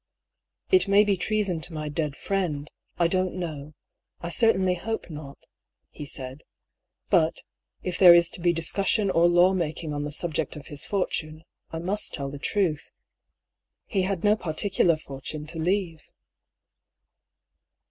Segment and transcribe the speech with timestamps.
[0.77, 3.75] "It may be treason to my dead friend; I don't know;
[4.19, 5.37] I certainly hope not,"
[5.91, 6.41] he said,"
[7.11, 7.41] but,
[7.83, 11.43] if there is to be discussion or law making on the subject of his fortune,
[11.69, 12.89] I must tell the truth—
[13.93, 16.01] he had no particular fortune to leave."